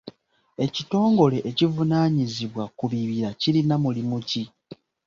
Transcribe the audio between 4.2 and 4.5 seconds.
ki?